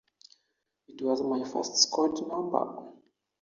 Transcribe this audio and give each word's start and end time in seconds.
It 0.87 0.99
was 1.03 1.21
my 1.21 1.47
first 1.47 1.77
squad 1.77 2.27
number. 2.27 2.91